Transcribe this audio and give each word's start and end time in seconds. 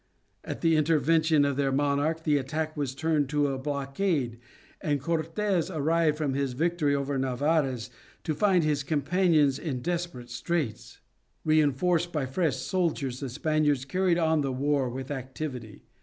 At 0.43 0.61
the 0.61 0.77
intervention 0.77 1.45
of 1.45 1.57
their 1.57 1.71
monarch 1.71 2.23
the 2.23 2.39
attack 2.39 2.75
was 2.75 2.95
turned 2.95 3.29
to 3.29 3.49
a 3.53 3.59
blockade 3.59 4.39
and 4.81 4.99
Cortes 4.99 5.69
arrived 5.69 6.17
from 6.17 6.33
his 6.33 6.53
victory 6.53 6.95
over 6.95 7.19
Narvaez 7.19 7.91
to 8.23 8.33
find 8.33 8.63
his 8.63 8.81
companions 8.81 9.59
in 9.59 9.83
desperate 9.83 10.31
straits. 10.31 11.01
Reinforced 11.45 12.11
by 12.11 12.25
fresh 12.25 12.55
soldiers 12.55 13.19
the 13.19 13.29
Spaniards 13.29 13.85
carried 13.85 14.17
on 14.17 14.41
the 14.41 14.51
war 14.51 14.89
with 14.89 15.11
activity. 15.11 15.83